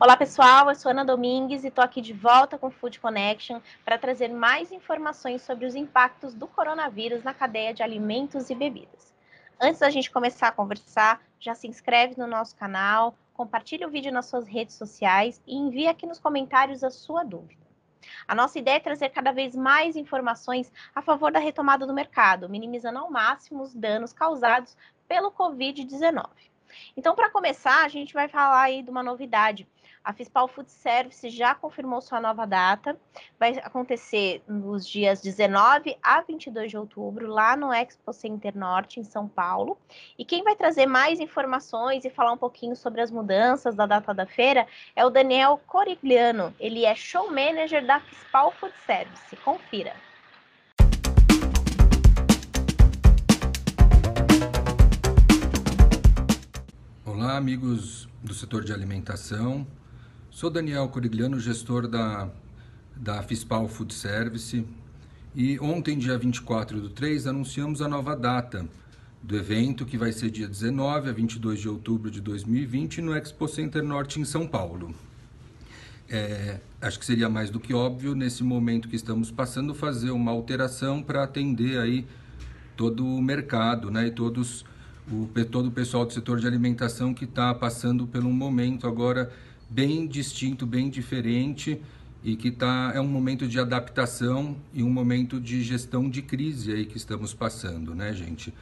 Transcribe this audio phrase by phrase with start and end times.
[0.00, 3.96] Olá pessoal, eu sou Ana Domingues e estou aqui de volta com Food Connection para
[3.96, 9.14] trazer mais informações sobre os impactos do coronavírus na cadeia de alimentos e bebidas.
[9.58, 14.12] Antes da gente começar a conversar, já se inscreve no nosso canal, compartilhe o vídeo
[14.12, 17.62] nas suas redes sociais e envie aqui nos comentários a sua dúvida.
[18.26, 22.48] A nossa ideia é trazer cada vez mais informações a favor da retomada do mercado,
[22.48, 24.76] minimizando ao máximo os danos causados
[25.06, 26.26] pelo Covid-19.
[26.96, 29.66] Então, para começar, a gente vai falar aí de uma novidade.
[30.04, 32.94] A Fispal Food Service já confirmou sua nova data.
[33.38, 39.04] Vai acontecer nos dias 19 a 22 de outubro, lá no Expo Center Norte, em
[39.04, 39.78] São Paulo.
[40.18, 44.12] E quem vai trazer mais informações e falar um pouquinho sobre as mudanças da data
[44.12, 46.54] da feira é o Daniel Corigliano.
[46.60, 49.36] Ele é show manager da Fispal Food Service.
[49.36, 49.94] Confira.
[57.24, 59.66] Olá, amigos do setor de alimentação.
[60.30, 62.28] Sou Daniel Corigliano, gestor da,
[62.94, 64.62] da Fispal Food Service.
[65.34, 68.68] E ontem, dia 24 do 3, anunciamos a nova data
[69.22, 73.48] do evento, que vai ser dia 19 a 22 de outubro de 2020, no Expo
[73.48, 74.94] Center Norte, em São Paulo.
[76.06, 80.30] É, acho que seria mais do que óbvio, nesse momento que estamos passando, fazer uma
[80.30, 82.06] alteração para atender aí
[82.76, 84.66] todo o mercado né, e todos
[85.10, 89.32] o, todo o pessoal do setor de alimentação que está passando por um momento agora
[89.68, 91.80] bem distinto, bem diferente
[92.22, 96.72] e que tá, é um momento de adaptação e um momento de gestão de crise
[96.72, 98.52] aí que estamos passando, né, gente?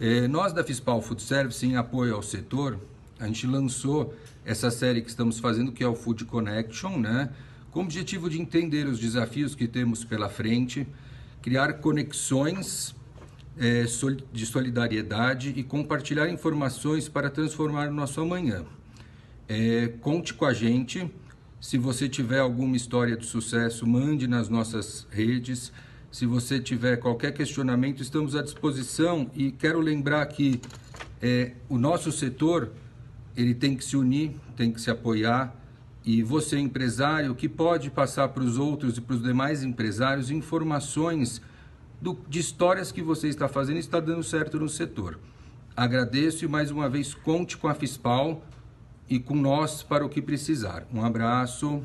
[0.00, 2.78] É, nós da Fispal Food Service, em apoio ao setor,
[3.20, 7.30] a gente lançou essa série que estamos fazendo, que é o Food Connection, né?
[7.70, 10.86] Com o objetivo de entender os desafios que temos pela frente,
[11.42, 12.94] criar conexões
[13.58, 13.84] é,
[14.32, 18.64] de solidariedade e compartilhar informações para transformar o nosso amanhã.
[19.48, 21.10] É, conte com a gente.
[21.60, 25.72] Se você tiver alguma história de sucesso, mande nas nossas redes.
[26.10, 29.30] Se você tiver qualquer questionamento, estamos à disposição.
[29.34, 30.60] E quero lembrar que
[31.20, 32.70] é, o nosso setor
[33.36, 35.54] ele tem que se unir, tem que se apoiar.
[36.04, 41.42] E você, empresário, que pode passar para os outros e para os demais empresários informações
[42.00, 45.18] do, de histórias que você está fazendo e está dando certo no setor.
[45.76, 48.42] Agradeço e mais uma vez conte com a Fispal
[49.08, 50.86] e com nós para o que precisar.
[50.92, 51.84] Um abraço.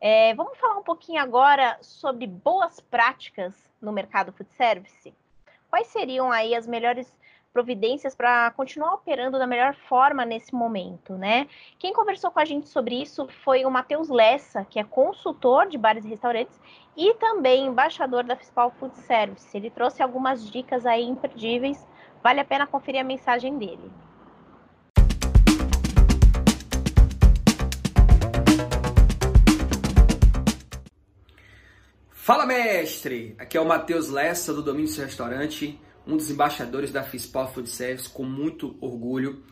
[0.00, 5.14] É, vamos falar um pouquinho agora sobre boas práticas no mercado food service.
[5.70, 7.16] Quais seriam aí as melhores
[7.52, 11.46] providências para continuar operando da melhor forma nesse momento, né?
[11.78, 15.78] Quem conversou com a gente sobre isso foi o Matheus Lessa, que é consultor de
[15.78, 16.60] bares e restaurantes
[16.96, 19.56] e também embaixador da Fiscal Food Service.
[19.56, 21.86] Ele trouxe algumas dicas aí imperdíveis.
[22.20, 23.92] Vale a pena conferir a mensagem dele.
[32.30, 33.34] Fala mestre!
[33.38, 35.76] Aqui é o Matheus Lessa do Domínio Seu Restaurante,
[36.06, 39.42] um dos embaixadores da Fispal Food Service, com muito orgulho.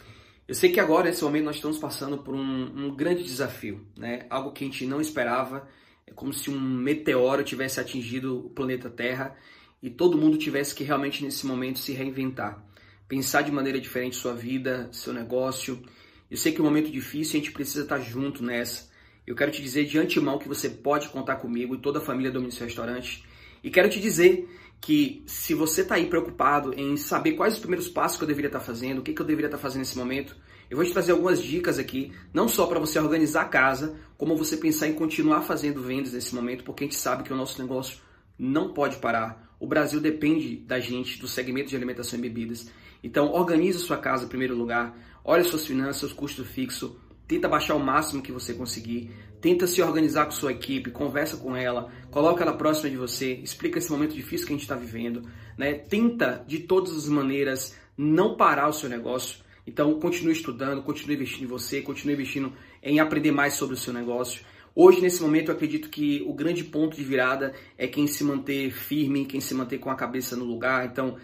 [0.47, 4.27] Eu sei que agora, nesse momento, nós estamos passando por um, um grande desafio, né?
[4.31, 5.69] Algo que a gente não esperava.
[6.07, 9.37] É como se um meteoro tivesse atingido o planeta Terra
[9.83, 12.65] e todo mundo tivesse que realmente, nesse momento, se reinventar.
[13.09, 15.83] Pensar de maneira diferente sua vida, seu negócio.
[16.31, 18.88] Eu sei que é um momento difícil e a gente precisa estar junto nessa
[19.29, 22.33] eu quero te dizer de antemão que você pode contar comigo e toda a família
[22.33, 23.23] do Ministério Restaurante.
[23.63, 24.49] E quero te dizer
[24.81, 28.49] que se você está aí preocupado em saber quais os primeiros passos que eu deveria
[28.49, 30.35] estar tá fazendo, o que, que eu deveria estar tá fazendo nesse momento,
[30.71, 34.35] eu vou te trazer algumas dicas aqui, não só para você organizar a casa, como
[34.35, 37.61] você pensar em continuar fazendo vendas nesse momento, porque a gente sabe que o nosso
[37.61, 37.99] negócio
[38.39, 39.55] não pode parar.
[39.61, 42.71] O Brasil depende da gente, do segmento de alimentação e bebidas.
[43.05, 46.93] Então, organize sua casa em primeiro lugar, olhe suas finanças, seus custos fixos,
[47.29, 49.11] tenta baixar o máximo que você conseguir,
[49.41, 53.79] tenta se organizar com sua equipe, conversa com ela, coloca ela próxima de você, explica
[53.79, 55.23] esse momento difícil que a gente está vivendo,
[55.57, 55.75] né?
[55.75, 59.41] Tenta de todas as maneiras não parar o seu negócio.
[59.67, 62.53] Então, continue estudando, continue investindo em você, continue investindo
[62.83, 64.43] em aprender mais sobre o seu negócio.
[64.75, 68.71] Hoje, nesse momento, eu acredito que o grande ponto de virada é quem se manter
[68.71, 70.87] firme, quem se manter com a cabeça no lugar.
[70.87, 71.17] Então,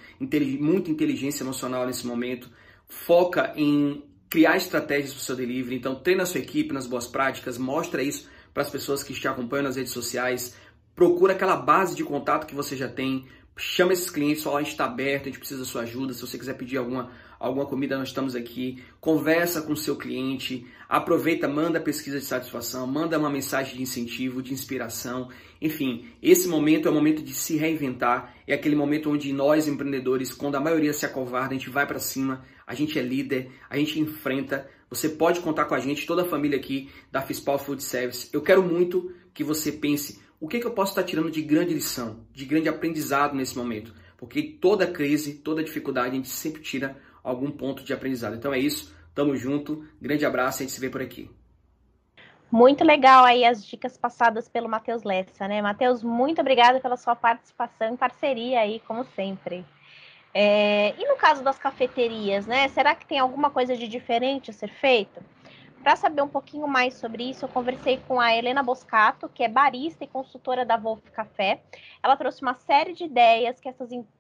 [0.61, 2.51] muita inteligência emocional nesse momento.
[2.87, 4.03] Foca em
[4.35, 5.77] criar estratégias para o seu delivery.
[5.77, 9.29] Então, treina a sua equipe nas boas práticas, mostra isso para as pessoas que te
[9.29, 10.57] acompanham nas redes sociais.
[10.93, 13.25] Procura aquela base de contato que você já tem,
[13.57, 16.13] Chama esses clientes, fala, a gente está aberto, a gente precisa da sua ajuda.
[16.13, 17.13] Se você quiser pedir alguma,
[17.47, 18.83] alguma comida, nós estamos aqui.
[19.01, 24.43] Conversa com o seu cliente, aproveita, manda pesquisa de satisfação, manda uma mensagem de incentivo,
[24.43, 25.29] de inspiração.
[25.61, 28.35] Enfim, esse momento é o momento de se reinventar.
[28.47, 31.99] É aquele momento onde nós, empreendedores, quando a maioria se acovarda, a gente vai para
[31.99, 34.69] cima, a gente é líder, a gente enfrenta.
[34.91, 38.29] Você pode contar com a gente, toda a família aqui da Fispal Food Service.
[38.33, 41.73] Eu quero muito que você pense o que, que eu posso estar tirando de grande
[41.73, 43.95] lição, de grande aprendizado nesse momento?
[44.19, 48.37] Porque toda crise, toda dificuldade, a gente sempre tira algum ponto de aprendizado.
[48.37, 51.31] Então é isso, tamo junto, grande abraço, a gente se vê por aqui.
[52.53, 55.61] Muito legal aí as dicas passadas pelo Matheus Lessa, né?
[55.61, 59.65] Matheus, muito obrigada pela sua participação e parceria aí, como sempre.
[60.33, 60.95] É...
[60.97, 62.69] E no caso das cafeterias, né?
[62.69, 65.21] Será que tem alguma coisa de diferente a ser feito?
[65.85, 69.49] Para saber um pouquinho mais sobre isso, eu conversei com a Helena Boscato, que é
[69.49, 71.63] barista e consultora da Wolf Café.
[72.03, 73.61] Ela trouxe uma série de ideias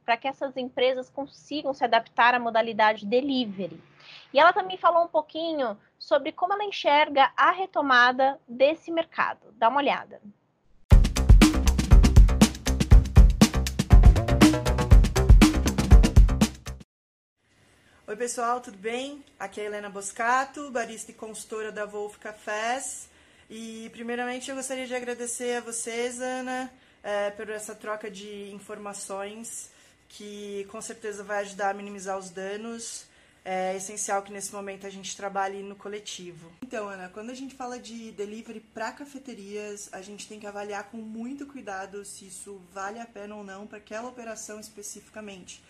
[0.04, 3.82] para que essas empresas consigam se adaptar à modalidade delivery.
[4.30, 9.50] E ela também falou um pouquinho sobre como ela enxerga a retomada desse mercado.
[9.52, 10.20] Dá uma olhada.
[18.14, 19.24] Oi, pessoal, tudo bem?
[19.40, 23.08] Aqui é a Helena Boscato, barista e consultora da Wolf Cafés.
[23.50, 26.72] E, primeiramente, eu gostaria de agradecer a vocês, Ana,
[27.02, 29.68] é, por essa troca de informações
[30.08, 33.04] que com certeza vai ajudar a minimizar os danos.
[33.44, 36.52] É essencial que nesse momento a gente trabalhe no coletivo.
[36.62, 40.84] Então, Ana, quando a gente fala de delivery para cafeterias, a gente tem que avaliar
[40.84, 45.60] com muito cuidado se isso vale a pena ou não para aquela operação especificamente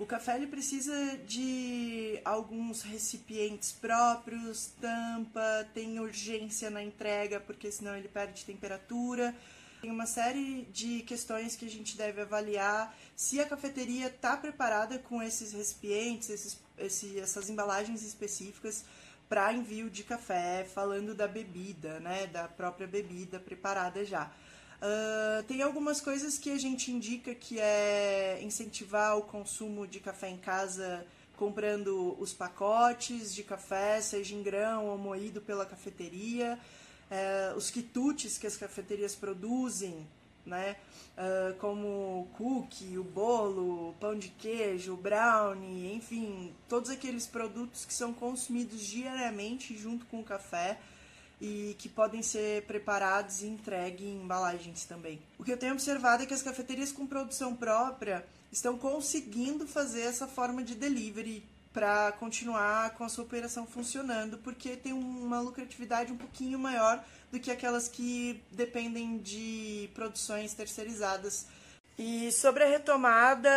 [0.00, 7.94] o café ele precisa de alguns recipientes próprios, tampa, tem urgência na entrega, porque senão
[7.94, 9.36] ele perde temperatura.
[9.82, 14.98] Tem uma série de questões que a gente deve avaliar se a cafeteria está preparada
[14.98, 18.86] com esses recipientes, esses, esse, essas embalagens específicas
[19.28, 24.32] para envio de café, falando da bebida, né, da própria bebida preparada já.
[24.80, 30.30] Uh, tem algumas coisas que a gente indica que é incentivar o consumo de café
[30.30, 31.06] em casa
[31.36, 36.58] comprando os pacotes de café, seja em grão ou moído pela cafeteria,
[37.10, 40.06] uh, os quitutes que as cafeterias produzem,
[40.44, 40.76] né?
[41.16, 47.26] Uh, como o cookie, o bolo, o pão de queijo, o brownie, enfim, todos aqueles
[47.26, 50.78] produtos que são consumidos diariamente junto com o café
[51.40, 55.20] e que podem ser preparados e entregues em embalagens também.
[55.38, 60.02] O que eu tenho observado é que as cafeterias com produção própria estão conseguindo fazer
[60.02, 61.42] essa forma de delivery
[61.72, 67.38] para continuar com a sua operação funcionando, porque tem uma lucratividade um pouquinho maior do
[67.38, 71.46] que aquelas que dependem de produções terceirizadas.
[71.96, 73.50] E sobre a retomada,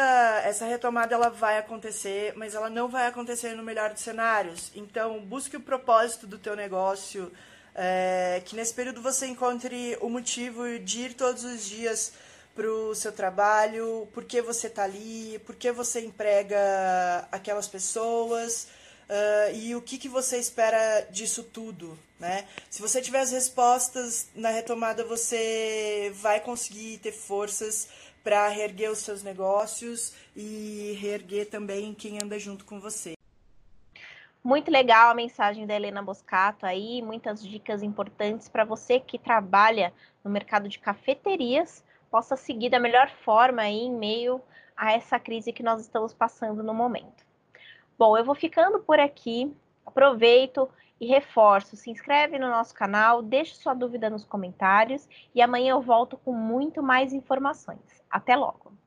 [0.44, 4.72] essa retomada ela vai acontecer, mas ela não vai acontecer no melhor dos cenários.
[4.76, 7.32] Então, busque o propósito do teu negócio,
[7.76, 12.14] é, que nesse período você encontre o motivo de ir todos os dias
[12.56, 18.68] para o seu trabalho, por que você está ali, por que você emprega aquelas pessoas
[19.10, 21.98] uh, e o que, que você espera disso tudo.
[22.20, 22.48] Né?
[22.70, 27.88] Se você tiver as respostas na retomada, você vai conseguir ter forças
[28.24, 33.16] para reerguer os seus negócios e reerguer também quem anda junto com você.
[34.44, 39.94] Muito legal a mensagem da Helena Boscato aí, muitas dicas importantes para você que trabalha
[40.22, 41.82] no mercado de cafeterias,
[42.12, 44.42] possa seguir da melhor forma aí em meio
[44.76, 47.26] a essa crise que nós estamos passando no momento.
[47.98, 49.56] Bom, eu vou ficando por aqui.
[49.86, 50.70] Aproveito
[51.00, 55.82] e reforço, se inscreve no nosso canal, deixe sua dúvida nos comentários e amanhã eu
[55.82, 58.04] volto com muito mais informações.
[58.10, 58.83] Até logo!